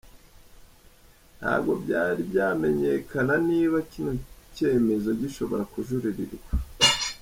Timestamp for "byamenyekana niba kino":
2.29-4.11